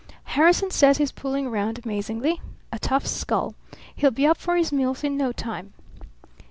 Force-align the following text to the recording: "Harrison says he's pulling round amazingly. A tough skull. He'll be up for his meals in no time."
"Harrison 0.33 0.71
says 0.71 0.97
he's 0.97 1.11
pulling 1.11 1.47
round 1.51 1.79
amazingly. 1.85 2.41
A 2.71 2.79
tough 2.79 3.05
skull. 3.05 3.53
He'll 3.95 4.09
be 4.09 4.25
up 4.25 4.37
for 4.37 4.57
his 4.57 4.71
meals 4.73 5.03
in 5.03 5.15
no 5.15 5.31
time." 5.31 5.73